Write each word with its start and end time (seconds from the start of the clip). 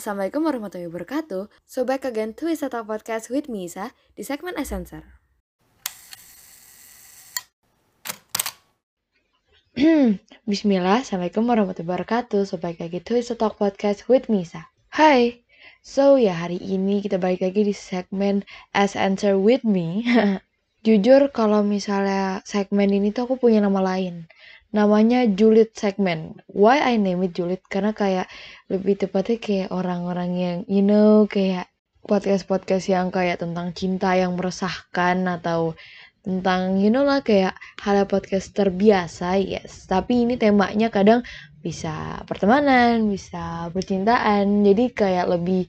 Assalamualaikum 0.00 0.48
warahmatullahi 0.48 0.88
wabarakatuh. 0.88 1.52
So 1.68 1.84
back 1.84 2.08
again 2.08 2.32
to 2.40 2.48
Wisata 2.48 2.80
Podcast 2.88 3.28
with 3.28 3.52
Misa 3.52 3.92
di 4.16 4.24
segmen 4.24 4.56
Essencer. 4.56 5.04
Bismillah, 10.48 11.04
Assalamualaikum 11.04 11.44
warahmatullahi 11.44 12.00
wabarakatuh. 12.00 12.48
So 12.48 12.56
back 12.56 12.80
lagi 12.80 13.04
to 13.04 13.20
Wisata 13.20 13.52
Podcast 13.52 14.08
with 14.08 14.32
Misa. 14.32 14.72
Hai, 14.88 15.44
so 15.84 16.16
ya 16.16 16.32
hari 16.32 16.56
ini 16.56 17.04
kita 17.04 17.20
balik 17.20 17.44
lagi 17.44 17.68
di 17.68 17.76
segmen 17.76 18.48
Essencer 18.72 19.36
with 19.36 19.68
Me. 19.68 20.00
Jujur 20.88 21.28
kalau 21.28 21.60
misalnya 21.60 22.40
segmen 22.48 22.88
ini 22.88 23.12
tuh 23.12 23.28
aku 23.28 23.36
punya 23.36 23.60
nama 23.60 23.84
lain 23.84 24.24
namanya 24.70 25.26
Julid 25.26 25.74
segmen. 25.74 26.38
Why 26.46 26.78
I 26.78 26.94
name 26.98 27.26
it 27.26 27.34
Julid? 27.34 27.62
Karena 27.66 27.90
kayak 27.90 28.30
lebih 28.70 29.02
tepatnya 29.02 29.36
kayak 29.42 29.68
orang-orang 29.74 30.30
yang 30.38 30.58
you 30.70 30.82
know 30.82 31.26
kayak 31.26 31.66
podcast-podcast 32.06 32.86
yang 32.88 33.10
kayak 33.10 33.42
tentang 33.42 33.74
cinta 33.74 34.14
yang 34.14 34.38
meresahkan 34.38 35.26
atau 35.26 35.74
tentang 36.22 36.78
you 36.78 36.88
know 36.92 37.02
lah 37.02 37.20
kayak 37.20 37.58
hal 37.82 37.98
podcast 38.06 38.54
terbiasa 38.54 39.42
yes. 39.42 39.90
Tapi 39.90 40.24
ini 40.28 40.38
temanya 40.38 40.88
kadang 40.88 41.26
bisa 41.60 42.22
pertemanan, 42.30 43.10
bisa 43.10 43.68
percintaan. 43.74 44.62
Jadi 44.62 44.84
kayak 44.94 45.26
lebih 45.34 45.66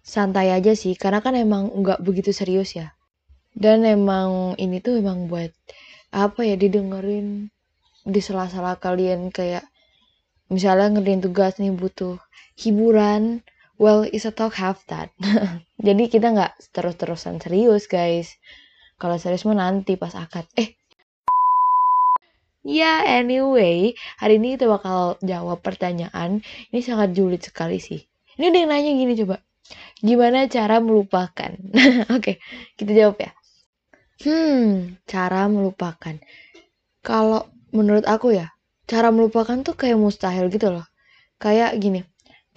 santai 0.00 0.56
aja 0.56 0.72
sih 0.72 0.96
karena 0.96 1.20
kan 1.20 1.36
emang 1.36 1.68
nggak 1.84 2.00
begitu 2.00 2.32
serius 2.32 2.72
ya. 2.72 2.96
Dan 3.52 3.84
emang 3.84 4.56
ini 4.56 4.80
tuh 4.80 5.02
emang 5.02 5.28
buat 5.28 5.52
apa 6.08 6.40
ya 6.40 6.56
didengerin 6.56 7.52
di 8.08 8.20
sela-sela 8.24 8.80
kalian 8.80 9.28
kayak 9.28 9.68
misalnya 10.48 10.96
ngerjain 10.96 11.20
tugas 11.20 11.60
nih 11.60 11.72
butuh 11.76 12.16
hiburan 12.56 13.44
well 13.76 14.02
is 14.08 14.24
a 14.24 14.32
talk 14.32 14.56
have 14.56 14.80
that 14.88 15.12
jadi 15.86 16.08
kita 16.08 16.32
nggak 16.32 16.56
terus-terusan 16.72 17.36
serius 17.38 17.84
guys 17.84 18.32
kalau 18.96 19.20
serius 19.20 19.44
mah 19.44 19.60
nanti 19.60 20.00
pas 20.00 20.16
akad 20.16 20.48
eh 20.56 20.72
Ya, 22.68 23.00
yeah, 23.00 23.24
anyway, 23.24 23.96
hari 24.20 24.36
ini 24.36 24.60
kita 24.60 24.68
bakal 24.68 25.16
jawab 25.24 25.64
pertanyaan. 25.64 26.44
Ini 26.68 26.84
sangat 26.84 27.16
julid 27.16 27.40
sekali 27.40 27.80
sih. 27.80 28.04
Ini 28.36 28.52
ada 28.52 28.58
yang 28.60 28.68
nanya 28.68 28.92
gini 28.92 29.14
coba. 29.24 29.40
Gimana 30.04 30.52
cara 30.52 30.76
melupakan? 30.76 31.48
Oke, 32.12 32.12
okay, 32.12 32.36
kita 32.76 32.92
jawab 32.92 33.16
ya. 33.24 33.32
Hmm, 34.20 35.00
cara 35.08 35.48
melupakan. 35.48 36.20
Kalau 37.00 37.48
menurut 37.74 38.04
aku 38.08 38.36
ya 38.36 38.52
cara 38.88 39.12
melupakan 39.12 39.56
tuh 39.60 39.76
kayak 39.76 40.00
mustahil 40.00 40.48
gitu 40.48 40.72
loh. 40.72 40.86
Kayak 41.38 41.78
gini 41.78 42.02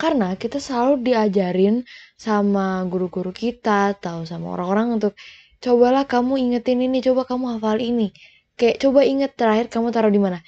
karena 0.02 0.34
kita 0.34 0.58
selalu 0.58 1.14
diajarin 1.14 1.86
sama 2.18 2.82
guru-guru 2.90 3.30
kita 3.30 3.94
atau 3.94 4.26
sama 4.26 4.58
orang-orang 4.58 4.98
untuk 4.98 5.14
cobalah 5.62 6.10
kamu 6.10 6.42
ingetin 6.42 6.82
ini 6.82 7.06
coba 7.06 7.30
kamu 7.30 7.62
hafal 7.62 7.78
ini. 7.78 8.10
Kayak 8.58 8.82
coba 8.82 9.06
inget 9.06 9.38
terakhir 9.38 9.70
kamu 9.70 9.94
taruh 9.94 10.10
di 10.10 10.18
mana. 10.18 10.42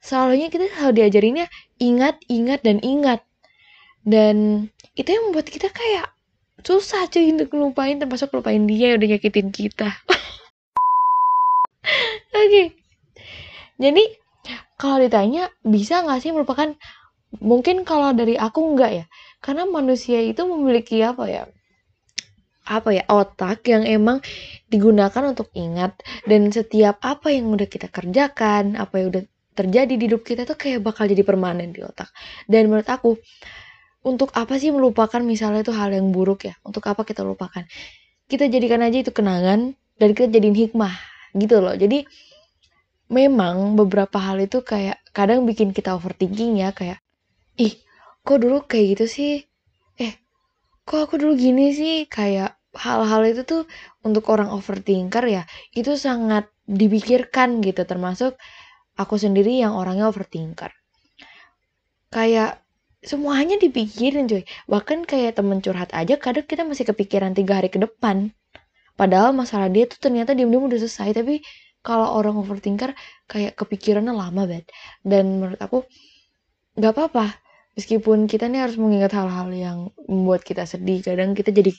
Selalunya 0.00 0.48
kita 0.48 0.72
selalu 0.72 1.04
diajarinnya 1.04 1.46
ingat 1.84 2.16
ingat 2.32 2.64
dan 2.64 2.80
ingat. 2.80 3.20
Dan 4.00 4.68
itu 4.96 5.08
yang 5.12 5.28
membuat 5.28 5.52
kita 5.52 5.68
kayak 5.68 6.08
susah 6.64 7.04
cuy 7.12 7.28
untuk 7.28 7.52
ngelupain 7.52 8.00
termasuk 8.00 8.32
lupain 8.32 8.64
dia 8.64 8.96
yang 8.96 9.04
udah 9.04 9.08
nyakitin 9.16 9.52
kita. 9.52 9.92
Oke 12.32 12.40
okay. 12.40 12.83
Jadi 13.80 14.04
kalau 14.78 15.02
ditanya 15.02 15.50
bisa 15.64 16.02
nggak 16.04 16.20
sih 16.20 16.30
merupakan 16.30 16.74
mungkin 17.42 17.82
kalau 17.82 18.14
dari 18.14 18.38
aku 18.38 18.62
enggak 18.62 18.92
ya 19.02 19.04
karena 19.42 19.66
manusia 19.66 20.22
itu 20.22 20.46
memiliki 20.46 21.02
apa 21.02 21.26
ya 21.26 21.44
apa 22.64 22.96
ya 22.96 23.04
otak 23.12 23.68
yang 23.68 23.84
emang 23.84 24.24
digunakan 24.72 25.22
untuk 25.28 25.52
ingat. 25.52 26.00
Dan 26.24 26.48
setiap 26.48 26.96
apa 27.04 27.28
yang 27.28 27.52
udah 27.52 27.68
kita 27.68 27.92
kerjakan 27.92 28.80
apa 28.80 28.94
yang 29.00 29.06
udah 29.12 29.22
terjadi 29.54 29.94
di 29.94 30.04
hidup 30.10 30.26
kita 30.26 30.48
tuh 30.48 30.58
kayak 30.58 30.82
bakal 30.82 31.04
jadi 31.06 31.22
permanen 31.22 31.70
di 31.76 31.84
otak. 31.84 32.10
Dan 32.48 32.72
menurut 32.72 32.88
aku 32.88 33.20
untuk 34.04 34.32
apa 34.36 34.56
sih 34.56 34.72
melupakan 34.72 35.20
misalnya 35.20 35.64
itu 35.64 35.72
hal 35.76 35.92
yang 35.92 36.10
buruk 36.10 36.48
ya? 36.48 36.56
Untuk 36.64 36.84
apa 36.88 37.04
kita 37.04 37.20
lupakan? 37.20 37.68
Kita 38.24 38.48
jadikan 38.48 38.80
aja 38.80 39.04
itu 39.04 39.12
kenangan 39.12 39.76
dan 40.00 40.08
kita 40.16 40.32
jadiin 40.32 40.56
hikmah 40.56 40.96
gitu 41.36 41.60
loh. 41.60 41.76
Jadi 41.76 42.08
memang 43.12 43.76
beberapa 43.76 44.16
hal 44.16 44.40
itu 44.40 44.64
kayak 44.64 45.00
kadang 45.12 45.44
bikin 45.44 45.76
kita 45.76 45.92
overthinking 45.96 46.58
ya 46.60 46.72
kayak 46.72 46.98
ih 47.60 47.76
kok 48.24 48.38
dulu 48.40 48.64
kayak 48.64 48.98
gitu 48.98 49.06
sih? 49.06 49.34
Eh 50.00 50.12
kok 50.88 51.08
aku 51.08 51.20
dulu 51.20 51.36
gini 51.36 51.70
sih? 51.76 52.08
Kayak 52.08 52.56
hal-hal 52.74 53.22
itu 53.28 53.42
tuh 53.46 53.62
untuk 54.02 54.26
orang 54.34 54.50
overthinker 54.50 55.22
ya 55.30 55.42
itu 55.72 55.94
sangat 55.94 56.50
dipikirkan 56.66 57.62
gitu 57.62 57.86
termasuk 57.86 58.34
aku 58.98 59.14
sendiri 59.20 59.62
yang 59.62 59.76
orangnya 59.76 60.10
overthinker. 60.10 60.72
Kayak 62.10 62.62
semuanya 63.04 63.60
dipikirin 63.60 64.26
cuy 64.26 64.42
bahkan 64.64 65.04
kayak 65.04 65.36
temen 65.36 65.60
curhat 65.60 65.92
aja 65.92 66.16
kadang 66.16 66.48
kita 66.48 66.64
masih 66.64 66.88
kepikiran 66.88 67.36
tiga 67.36 67.60
hari 67.60 67.68
ke 67.68 67.78
depan. 67.78 68.32
Padahal 68.94 69.34
masalah 69.34 69.66
dia 69.68 69.90
tuh 69.90 69.98
ternyata 69.98 70.38
diam-diam 70.38 70.70
udah 70.70 70.78
selesai 70.78 71.10
tapi 71.18 71.42
kalau 71.84 72.16
orang 72.16 72.40
overthinker 72.40 72.96
kayak 73.28 73.52
kepikirannya 73.60 74.16
lama 74.16 74.48
banget 74.48 74.66
dan 75.04 75.38
menurut 75.38 75.60
aku 75.60 75.84
nggak 76.80 76.92
apa-apa. 76.96 77.26
Meskipun 77.74 78.30
kita 78.30 78.46
nih 78.48 78.64
harus 78.64 78.78
mengingat 78.78 79.12
hal-hal 79.12 79.50
yang 79.50 79.78
membuat 80.08 80.46
kita 80.46 80.64
sedih 80.64 81.02
kadang 81.02 81.34
kita 81.34 81.50
jadi 81.50 81.74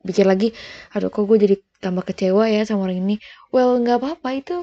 pikir 0.00 0.24
lagi 0.24 0.56
aduh 0.96 1.12
kok 1.12 1.28
gue 1.28 1.36
jadi 1.36 1.56
tambah 1.80 2.04
kecewa 2.08 2.46
ya 2.48 2.62
sama 2.64 2.86
orang 2.86 3.02
ini? 3.02 3.16
Well 3.50 3.80
nggak 3.82 3.98
apa-apa. 4.00 4.28
Itu 4.38 4.56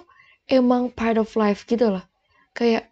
emang 0.47 0.95
part 0.95 1.19
of 1.19 1.29
life 1.35 1.67
gitu 1.67 1.91
loh. 1.91 2.05
Kayak 2.55 2.89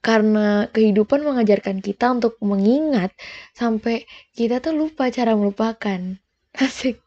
karena 0.00 0.68
kehidupan 0.72 1.24
mengajarkan 1.24 1.84
kita 1.84 2.08
untuk 2.16 2.36
mengingat 2.40 3.12
sampai 3.52 4.08
kita 4.36 4.60
tuh 4.60 4.76
lupa 4.76 5.08
cara 5.08 5.32
melupakan. 5.32 6.00
Asik. 6.60 7.00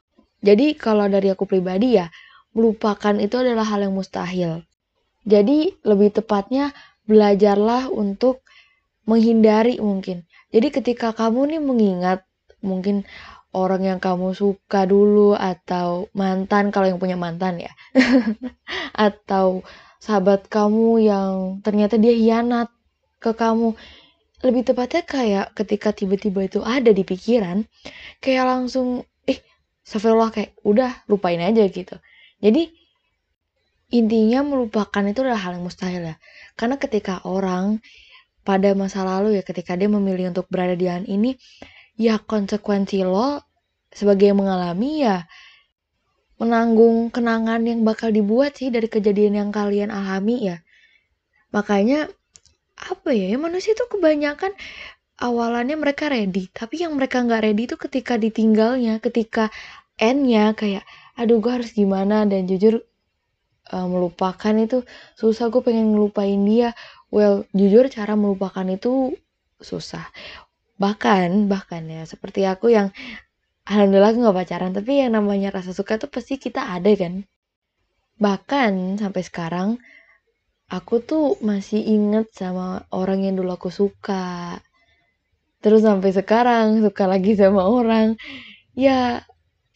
Jadi 0.43 0.75
kalau 0.75 1.07
dari 1.07 1.31
aku 1.31 1.47
pribadi 1.47 1.95
ya 1.99 2.07
melupakan 2.53 3.17
itu 3.17 3.35
adalah 3.37 3.65
hal 3.65 3.85
yang 3.85 3.93
mustahil. 3.97 4.61
Jadi 5.25 5.73
lebih 5.83 6.13
tepatnya 6.13 6.71
belajarlah 7.09 7.91
untuk 7.91 8.45
menghindari 9.03 9.79
mungkin. 9.79 10.23
Jadi 10.53 10.67
ketika 10.69 11.11
kamu 11.11 11.57
nih 11.57 11.61
mengingat 11.61 12.19
mungkin 12.63 13.03
orang 13.53 13.85
yang 13.85 13.99
kamu 14.01 14.33
suka 14.33 14.89
dulu 14.89 15.37
atau 15.37 16.09
mantan 16.17 16.73
kalau 16.73 16.89
yang 16.89 16.99
punya 17.01 17.17
mantan 17.19 17.61
ya. 17.61 17.73
atau 19.07 19.61
sahabat 20.01 20.51
kamu 20.51 21.07
yang 21.07 21.33
ternyata 21.63 21.95
dia 21.95 22.11
hianat 22.11 22.67
ke 23.23 23.31
kamu. 23.31 23.77
Lebih 24.43 24.63
tepatnya 24.67 25.07
kayak 25.07 25.47
ketika 25.55 25.95
tiba-tiba 25.95 26.43
itu 26.43 26.59
ada 26.59 26.91
di 26.91 27.07
pikiran, 27.07 27.63
kayak 28.19 28.43
langsung, 28.43 29.07
eh, 29.23 29.39
astagfirullah 29.87 30.35
kayak 30.35 30.51
udah 30.67 31.07
lupain 31.07 31.39
aja 31.39 31.63
gitu. 31.71 31.95
Jadi 32.43 32.67
intinya 33.95 34.43
melupakan 34.43 35.03
itu 35.07 35.23
adalah 35.23 35.39
hal 35.39 35.55
yang 35.55 35.63
mustahil 35.63 36.03
ya. 36.03 36.15
Karena 36.59 36.75
ketika 36.75 37.23
orang 37.23 37.79
pada 38.43 38.75
masa 38.75 39.07
lalu 39.07 39.39
ya 39.39 39.43
ketika 39.47 39.79
dia 39.79 39.87
memilih 39.87 40.35
untuk 40.35 40.51
berada 40.51 40.75
di 40.75 40.91
hal 40.91 41.07
ini 41.07 41.39
ya 41.95 42.19
konsekuensi 42.19 43.07
lo 43.07 43.39
sebagai 43.87 44.35
yang 44.35 44.43
mengalami 44.43 45.07
ya 45.07 45.23
menanggung 46.41 47.07
kenangan 47.07 47.63
yang 47.63 47.87
bakal 47.87 48.11
dibuat 48.11 48.59
sih 48.59 48.67
dari 48.67 48.91
kejadian 48.91 49.39
yang 49.39 49.49
kalian 49.55 49.93
alami 49.93 50.51
ya. 50.51 50.57
Makanya 51.55 52.11
apa 52.75 53.15
ya, 53.15 53.31
ya 53.31 53.37
manusia 53.39 53.71
itu 53.77 53.85
kebanyakan 53.87 54.51
awalannya 55.21 55.77
mereka 55.79 56.11
ready, 56.11 56.49
tapi 56.51 56.83
yang 56.83 56.97
mereka 56.99 57.23
nggak 57.23 57.41
ready 57.47 57.63
itu 57.69 57.77
ketika 57.79 58.19
ditinggalnya, 58.19 58.99
ketika 58.99 59.53
endnya 59.95 60.51
kayak 60.57 60.83
aduh 61.19 61.37
gue 61.43 61.51
harus 61.51 61.71
gimana? 61.73 62.25
Dan 62.25 62.45
jujur 62.49 62.83
uh, 63.71 63.87
melupakan 63.87 64.53
itu 64.57 64.83
susah. 65.17 65.49
Gue 65.53 65.61
pengen 65.65 65.93
ngelupain 65.93 66.39
dia. 66.45 66.75
Well 67.13 67.45
jujur 67.53 67.87
cara 67.93 68.13
melupakan 68.17 68.65
itu 68.67 69.13
susah. 69.61 70.09
Bahkan 70.81 71.47
bahkan 71.47 71.85
ya 71.87 72.03
seperti 72.03 72.43
aku 72.49 72.73
yang 72.73 72.89
alhamdulillah 73.69 74.11
aku 74.11 74.19
gak 74.27 74.37
pacaran 74.43 74.71
tapi 74.75 74.99
yang 74.99 75.15
namanya 75.15 75.55
rasa 75.55 75.71
suka 75.71 75.95
tuh 76.01 76.09
pasti 76.11 76.35
kita 76.41 76.61
ada 76.75 76.91
kan? 76.97 77.23
Bahkan 78.19 79.01
sampai 79.01 79.21
sekarang 79.23 79.69
aku 80.73 80.95
tuh 81.05 81.37
masih 81.45 81.81
inget 81.85 82.33
sama 82.33 82.85
orang 82.89 83.25
yang 83.25 83.35
dulu 83.37 83.53
aku 83.53 83.69
suka. 83.69 84.57
Terus 85.63 85.85
sampai 85.85 86.11
sekarang 86.11 86.83
suka 86.83 87.03
lagi 87.07 87.37
sama 87.39 87.63
orang. 87.63 88.19
Ya 88.73 89.23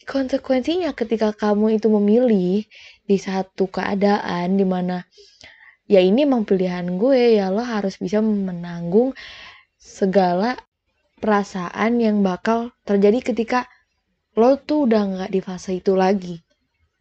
konsekuensinya 0.08 0.96
ketika 0.96 1.36
kamu 1.36 1.76
itu 1.76 1.92
memilih 1.92 2.64
di 3.04 3.16
satu 3.20 3.68
keadaan 3.68 4.56
di 4.56 4.64
mana 4.64 5.04
ya 5.84 6.00
ini 6.00 6.24
emang 6.24 6.48
pilihan 6.48 6.96
gue 6.96 7.36
ya 7.36 7.52
lo 7.52 7.60
harus 7.60 8.00
bisa 8.00 8.24
menanggung 8.24 9.12
segala 9.76 10.56
perasaan 11.20 12.00
yang 12.00 12.24
bakal 12.24 12.72
terjadi 12.88 13.20
ketika 13.20 13.68
lo 14.38 14.56
tuh 14.56 14.86
udah 14.86 15.02
nggak 15.04 15.30
di 15.34 15.40
fase 15.42 15.82
itu 15.82 15.98
lagi. 15.98 16.38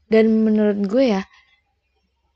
Dan 0.10 0.44
menurut 0.44 0.80
gue 0.88 1.06
ya 1.16 1.22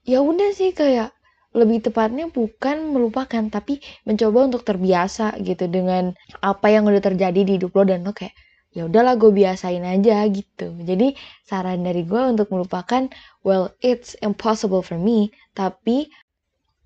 ya 0.05 0.21
udah 0.21 0.51
sih 0.53 0.71
kayak 0.71 1.11
lebih 1.51 1.83
tepatnya 1.83 2.31
bukan 2.31 2.95
melupakan 2.95 3.43
tapi 3.51 3.83
mencoba 4.07 4.47
untuk 4.47 4.63
terbiasa 4.63 5.35
gitu 5.43 5.67
dengan 5.67 6.15
apa 6.39 6.71
yang 6.71 6.87
udah 6.87 7.03
terjadi 7.03 7.43
di 7.43 7.59
hidup 7.59 7.75
lo 7.75 7.83
dan 7.83 8.07
lo 8.07 8.15
kayak 8.15 8.31
ya 8.71 8.87
udahlah 8.87 9.19
gue 9.19 9.31
biasain 9.31 9.83
aja 9.83 10.23
gitu. 10.31 10.71
Jadi 10.79 11.15
saran 11.43 11.83
dari 11.83 12.07
gue 12.07 12.21
untuk 12.23 12.47
melupakan 12.51 13.11
well 13.43 13.71
it's 13.83 14.15
impossible 14.23 14.79
for 14.79 14.95
me 14.95 15.31
tapi 15.51 16.07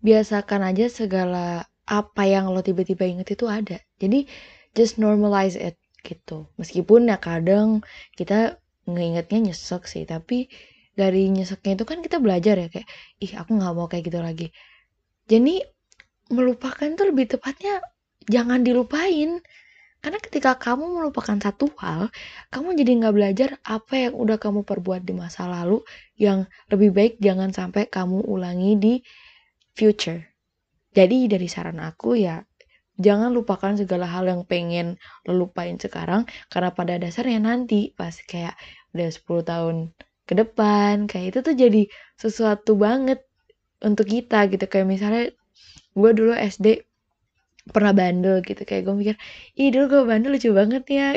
biasakan 0.01 0.65
aja 0.65 0.89
segala 0.89 1.69
apa 1.85 2.23
yang 2.25 2.49
lo 2.49 2.65
tiba-tiba 2.65 3.05
inget 3.05 3.37
itu 3.37 3.45
ada. 3.45 3.77
Jadi 4.01 4.25
just 4.73 4.97
normalize 4.97 5.53
it 5.57 5.77
gitu. 6.01 6.49
Meskipun 6.57 7.09
ya 7.09 7.17
kadang 7.21 7.85
kita 8.17 8.57
ngeingetnya 8.85 9.49
nyesek 9.49 9.89
sih 9.89 10.05
tapi 10.05 10.49
dari 10.95 11.27
nyeseknya 11.29 11.77
itu 11.81 11.85
kan 11.85 11.99
kita 12.05 12.17
belajar 12.21 12.55
ya 12.57 12.67
kayak 12.69 12.87
ih 13.21 13.33
aku 13.37 13.57
nggak 13.57 13.73
mau 13.77 13.85
kayak 13.85 14.09
gitu 14.09 14.19
lagi. 14.21 14.47
Jadi 15.25 15.61
melupakan 16.33 16.89
tuh 16.97 17.13
lebih 17.13 17.37
tepatnya 17.37 17.81
jangan 18.25 18.65
dilupain 18.65 19.41
karena 20.06 20.22
ketika 20.22 20.54
kamu 20.54 21.02
melupakan 21.02 21.34
satu 21.42 21.74
hal 21.81 22.13
kamu 22.54 22.78
jadi 22.78 22.92
nggak 23.02 23.16
belajar 23.18 23.50
apa 23.66 24.06
yang 24.06 24.13
udah 24.13 24.38
kamu 24.38 24.62
perbuat 24.62 25.02
di 25.02 25.18
masa 25.18 25.50
lalu 25.50 25.81
yang 26.13 26.46
lebih 26.69 26.94
baik 26.94 27.13
jangan 27.18 27.50
sampai 27.50 27.90
kamu 27.90 28.22
ulangi 28.22 28.78
di 28.78 28.94
future. 29.74 30.22
Jadi 30.94 31.25
dari 31.25 31.50
saran 31.50 31.81
aku 31.81 32.22
ya 32.22 32.38
jangan 33.02 33.34
lupakan 33.34 33.74
segala 33.81 34.06
hal 34.06 34.30
yang 34.30 34.46
pengen 34.46 35.02
lo 35.25 35.50
lupain 35.50 35.74
sekarang 35.81 36.30
karena 36.54 36.69
pada 36.69 37.02
dasarnya 37.02 37.42
nanti 37.42 37.90
pas 37.98 38.13
kayak 38.13 38.54
udah 38.94 39.10
10 39.10 39.42
tahun 39.42 39.75
ke 40.30 40.34
depan 40.38 41.10
kayak 41.10 41.34
itu 41.34 41.40
tuh 41.42 41.56
jadi 41.57 41.81
sesuatu 42.22 42.78
banget 42.78 43.25
untuk 43.81 44.06
kita 44.06 44.54
gitu. 44.54 44.69
Kayak 44.69 44.86
misalnya 44.86 45.25
gue 45.98 46.12
dulu 46.13 46.38
SD 46.38 46.86
pernah 47.69 47.94
bandel 47.95 48.41
gitu. 48.45 48.62
Kayak 48.62 48.89
gue 48.89 48.95
mikir 48.95 49.15
ih 49.57 49.69
dulu 49.73 49.85
gue 49.89 50.01
bandel 50.06 50.38
lucu 50.38 50.50
banget 50.53 50.83
ya. 50.89 51.07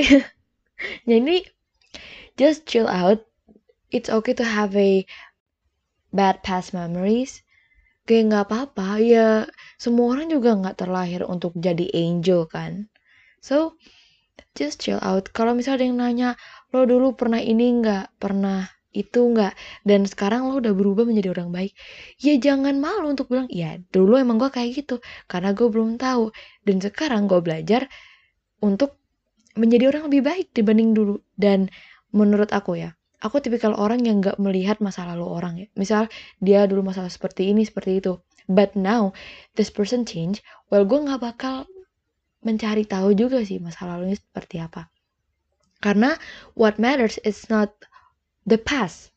Jadi 1.10 1.44
just 2.38 2.64
chill 2.64 2.88
out. 2.88 3.24
It's 3.88 4.12
okay 4.12 4.36
to 4.36 4.44
have 4.44 4.76
a 4.76 5.08
bad 6.12 6.44
past 6.44 6.76
memories. 6.76 7.40
Kayak 8.08 8.24
nggak 8.32 8.44
apa-apa. 8.48 8.88
Ya 9.00 9.28
semua 9.76 10.16
orang 10.16 10.32
juga 10.32 10.56
nggak 10.56 10.80
terlahir 10.80 11.24
untuk 11.24 11.56
jadi 11.56 11.88
angel 11.92 12.48
kan? 12.48 12.88
So 13.44 13.76
just 14.56 14.80
chill 14.80 15.00
out. 15.00 15.32
Kalau 15.32 15.52
misalnya 15.52 15.76
ada 15.80 15.86
yang 15.88 15.98
nanya 16.00 16.30
lo 16.72 16.84
dulu 16.84 17.16
pernah 17.16 17.40
ini 17.40 17.80
nggak? 17.80 18.20
Pernah 18.20 18.77
itu 18.96 19.20
nggak 19.20 19.52
dan 19.84 20.08
sekarang 20.08 20.48
lo 20.48 20.64
udah 20.64 20.72
berubah 20.72 21.04
menjadi 21.04 21.36
orang 21.36 21.52
baik 21.52 21.72
ya 22.16 22.40
jangan 22.40 22.80
malu 22.80 23.12
untuk 23.12 23.28
bilang 23.28 23.48
ya 23.52 23.76
dulu 23.92 24.16
emang 24.16 24.40
gue 24.40 24.48
kayak 24.48 24.84
gitu 24.84 25.04
karena 25.28 25.52
gue 25.52 25.68
belum 25.68 26.00
tahu 26.00 26.32
dan 26.64 26.76
sekarang 26.80 27.28
gue 27.28 27.40
belajar 27.44 27.84
untuk 28.64 28.96
menjadi 29.60 29.92
orang 29.92 30.08
lebih 30.08 30.22
baik 30.24 30.46
dibanding 30.56 30.96
dulu 30.96 31.20
dan 31.36 31.68
menurut 32.16 32.48
aku 32.50 32.80
ya 32.80 32.98
aku 33.18 33.42
tipikal 33.42 33.74
orang 33.74 34.06
yang 34.06 34.22
gak 34.22 34.38
melihat 34.38 34.78
masa 34.78 35.06
lalu 35.06 35.26
orang 35.26 35.54
ya. 35.58 35.66
Misal 35.74 36.06
dia 36.38 36.66
dulu 36.70 36.86
masalah 36.86 37.10
seperti 37.10 37.50
ini, 37.50 37.66
seperti 37.66 37.98
itu. 37.98 38.22
But 38.48 38.78
now, 38.78 39.12
this 39.58 39.68
person 39.68 40.08
change, 40.08 40.40
well 40.72 40.86
gue 40.88 40.98
gak 41.04 41.20
bakal 41.20 41.68
mencari 42.40 42.86
tahu 42.86 43.12
juga 43.18 43.42
sih 43.42 43.58
masa 43.58 43.84
lalunya 43.90 44.16
seperti 44.16 44.62
apa. 44.62 44.88
Karena 45.82 46.14
what 46.54 46.78
matters 46.78 47.18
is 47.26 47.46
not 47.50 47.74
the 48.48 48.56
past. 48.56 49.12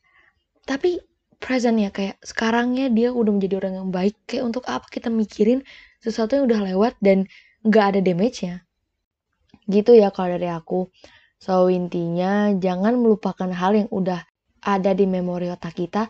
Tapi 0.68 1.00
present 1.40 1.80
ya, 1.80 1.88
kayak 1.88 2.20
sekarangnya 2.20 2.92
dia 2.92 3.10
udah 3.10 3.32
menjadi 3.32 3.64
orang 3.64 3.74
yang 3.80 3.88
baik. 3.88 4.14
Kayak 4.28 4.44
untuk 4.52 4.64
apa 4.68 4.86
kita 4.92 5.08
mikirin 5.08 5.64
sesuatu 6.04 6.36
yang 6.36 6.44
udah 6.46 6.60
lewat 6.68 6.94
dan 7.00 7.24
gak 7.64 7.96
ada 7.96 8.00
damage-nya. 8.04 8.62
Gitu 9.66 9.96
ya 9.96 10.12
kalau 10.12 10.36
dari 10.36 10.52
aku. 10.52 10.92
So 11.42 11.66
intinya 11.72 12.54
jangan 12.54 13.00
melupakan 13.00 13.50
hal 13.50 13.74
yang 13.74 13.90
udah 13.90 14.22
ada 14.62 14.94
di 14.94 15.10
memori 15.10 15.50
otak 15.50 15.74
kita 15.74 16.06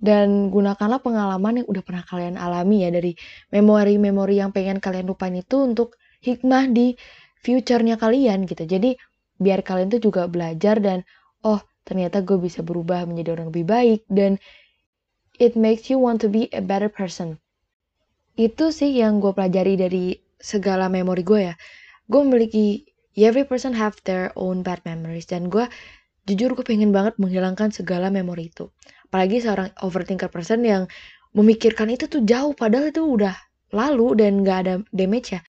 dan 0.00 0.48
gunakanlah 0.48 1.02
pengalaman 1.02 1.60
yang 1.62 1.66
udah 1.68 1.82
pernah 1.84 2.04
kalian 2.06 2.40
alami 2.40 2.88
ya 2.88 2.90
dari 2.94 3.12
memori-memori 3.52 4.40
yang 4.40 4.54
pengen 4.54 4.80
kalian 4.80 5.10
lupain 5.10 5.34
itu 5.36 5.60
untuk 5.60 6.00
hikmah 6.24 6.72
di 6.72 6.96
future-nya 7.44 8.00
kalian 8.00 8.48
gitu. 8.48 8.64
Jadi 8.64 8.96
biar 9.36 9.60
kalian 9.60 9.92
tuh 9.92 10.00
juga 10.00 10.24
belajar 10.30 10.80
dan 10.80 11.04
oh 11.44 11.60
ternyata 11.86 12.22
gue 12.24 12.36
bisa 12.38 12.60
berubah 12.60 13.04
menjadi 13.08 13.38
orang 13.38 13.48
lebih 13.52 13.66
baik 13.66 14.00
dan 14.08 14.36
it 15.40 15.56
makes 15.56 15.88
you 15.88 15.96
want 15.96 16.20
to 16.20 16.28
be 16.28 16.46
a 16.52 16.62
better 16.62 16.88
person. 16.88 17.40
Itu 18.36 18.70
sih 18.70 18.92
yang 18.94 19.18
gue 19.18 19.32
pelajari 19.32 19.74
dari 19.76 20.16
segala 20.40 20.88
memori 20.88 21.24
gue 21.24 21.40
ya. 21.52 21.54
Gue 22.08 22.20
memiliki 22.24 22.90
every 23.18 23.44
person 23.44 23.74
have 23.74 23.98
their 24.06 24.32
own 24.38 24.62
bad 24.62 24.80
memories 24.86 25.26
dan 25.28 25.50
gue 25.52 25.66
jujur 26.28 26.54
gue 26.54 26.62
pengen 26.62 26.94
banget 26.94 27.18
menghilangkan 27.18 27.74
segala 27.74 28.12
memori 28.12 28.52
itu 28.52 28.70
apalagi 29.10 29.42
seorang 29.42 29.74
overthinker 29.82 30.30
person 30.30 30.62
yang 30.62 30.86
memikirkan 31.34 31.90
itu 31.90 32.06
tuh 32.06 32.22
jauh 32.22 32.54
padahal 32.54 32.94
itu 32.94 33.02
udah 33.02 33.34
lalu 33.74 34.14
dan 34.18 34.46
gak 34.46 34.58
ada 34.66 34.74
damage 34.94 35.34
ya 35.34 35.42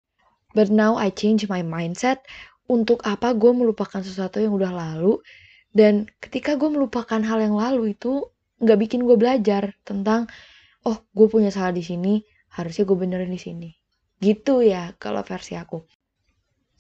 but 0.57 0.73
now 0.73 0.97
I 0.97 1.13
change 1.13 1.45
my 1.45 1.61
mindset 1.61 2.25
untuk 2.65 3.05
apa 3.05 3.37
gue 3.37 3.51
melupakan 3.53 4.01
sesuatu 4.01 4.41
yang 4.41 4.57
udah 4.57 4.71
lalu 4.73 5.21
dan 5.71 6.07
ketika 6.19 6.59
gue 6.59 6.67
melupakan 6.67 7.19
hal 7.19 7.39
yang 7.39 7.55
lalu 7.55 7.95
itu 7.95 8.27
nggak 8.59 8.79
bikin 8.79 9.07
gue 9.07 9.17
belajar 9.17 9.75
tentang 9.87 10.27
oh 10.83 10.99
gue 11.15 11.27
punya 11.27 11.49
salah 11.49 11.71
di 11.73 11.81
sini 11.81 12.21
harusnya 12.53 12.83
gue 12.83 12.97
benerin 12.97 13.31
di 13.31 13.41
sini 13.41 13.69
gitu 14.21 14.61
ya 14.61 14.93
kalau 14.99 15.23
versi 15.25 15.55
aku 15.57 15.81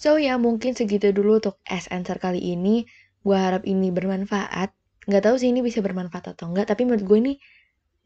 So 0.01 0.17
ya 0.17 0.41
mungkin 0.41 0.73
segitu 0.73 1.13
dulu 1.13 1.37
untuk 1.37 1.61
S 1.61 1.85
answer 1.93 2.17
kali 2.17 2.41
ini. 2.41 2.89
Gue 3.21 3.37
harap 3.37 3.69
ini 3.69 3.93
bermanfaat. 3.93 4.73
Gak 5.05 5.21
tahu 5.21 5.37
sih 5.37 5.53
ini 5.53 5.61
bisa 5.61 5.77
bermanfaat 5.85 6.33
atau 6.33 6.49
enggak, 6.49 6.73
tapi 6.73 6.89
menurut 6.89 7.05
gue 7.05 7.17
ini 7.21 7.33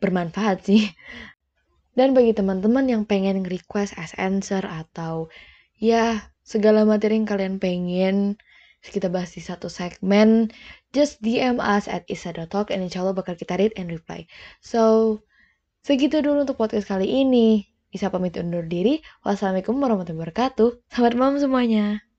bermanfaat 0.04 0.68
sih. 0.68 0.92
Dan 1.98 2.12
bagi 2.12 2.36
teman-teman 2.36 2.84
yang 2.92 3.08
pengen 3.08 3.48
request 3.48 3.96
S 3.96 4.12
answer 4.20 4.60
atau 4.68 5.32
ya 5.80 6.36
segala 6.44 6.84
materi 6.84 7.16
yang 7.16 7.24
kalian 7.24 7.64
pengen 7.64 8.36
kita 8.92 9.08
bahas 9.10 9.34
di 9.34 9.42
satu 9.42 9.70
segmen, 9.70 10.50
just 10.92 11.22
DM 11.22 11.62
us 11.62 11.86
at 11.90 12.06
isa.talk 12.10 12.70
and 12.70 12.86
insya 12.86 13.06
Allah 13.06 13.18
bakal 13.18 13.38
kita 13.38 13.58
read 13.58 13.74
and 13.78 13.90
reply. 13.94 14.26
So, 14.62 15.22
segitu 15.86 16.22
dulu 16.22 16.46
untuk 16.46 16.58
podcast 16.58 16.90
kali 16.90 17.06
ini. 17.08 17.66
Isa 17.96 18.12
pamit 18.12 18.36
undur 18.36 18.68
diri. 18.68 19.00
Wassalamualaikum 19.24 19.80
warahmatullahi 19.80 20.28
wabarakatuh. 20.28 20.70
Selamat 20.92 21.14
malam 21.16 21.36
semuanya. 21.40 22.15